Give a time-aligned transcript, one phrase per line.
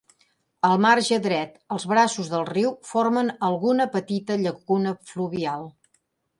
[0.69, 5.73] Al marge dret, els braços del riu formen alguna petita llacuna fluvial.